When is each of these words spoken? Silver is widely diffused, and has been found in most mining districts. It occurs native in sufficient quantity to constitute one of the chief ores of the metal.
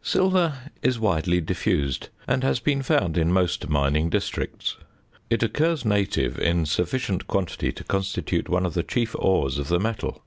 Silver 0.00 0.56
is 0.80 0.98
widely 0.98 1.38
diffused, 1.38 2.08
and 2.26 2.42
has 2.42 2.60
been 2.60 2.82
found 2.82 3.18
in 3.18 3.30
most 3.30 3.68
mining 3.68 4.08
districts. 4.08 4.78
It 5.28 5.42
occurs 5.42 5.84
native 5.84 6.38
in 6.38 6.64
sufficient 6.64 7.26
quantity 7.26 7.72
to 7.72 7.84
constitute 7.84 8.48
one 8.48 8.64
of 8.64 8.72
the 8.72 8.82
chief 8.82 9.14
ores 9.18 9.58
of 9.58 9.68
the 9.68 9.78
metal. 9.78 10.24